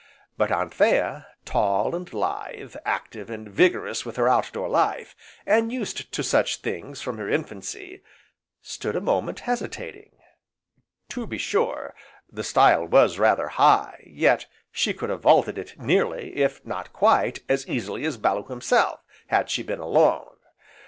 But 0.35 0.51
Anthea, 0.51 1.27
tall, 1.45 1.93
and 1.93 2.11
lithe, 2.11 2.75
active 2.85 3.29
and 3.29 3.47
vigorous 3.47 4.03
with 4.03 4.15
her 4.15 4.27
outdoor 4.27 4.67
life, 4.67 5.15
and 5.45 5.71
used 5.71 6.11
to 6.11 6.23
such 6.23 6.57
things 6.61 7.01
from 7.03 7.19
her 7.19 7.29
infancy, 7.29 8.01
stood 8.63 8.95
a 8.95 8.99
moment 8.99 9.41
hesitating. 9.41 10.13
To 11.09 11.27
be 11.27 11.37
sure, 11.37 11.93
the 12.27 12.43
stile 12.43 12.87
was 12.87 13.19
rather 13.19 13.47
high, 13.49 14.03
yet 14.11 14.47
she 14.71 14.91
could 14.95 15.11
have 15.11 15.21
vaulted 15.21 15.59
it 15.59 15.79
nearly, 15.79 16.35
if 16.35 16.65
not 16.65 16.91
quite, 16.91 17.43
as 17.47 17.67
easily 17.67 18.03
as 18.03 18.17
Bellew 18.17 18.47
himself, 18.47 19.01
had 19.27 19.51
she 19.51 19.61
been 19.61 19.77
alone. 19.79 20.35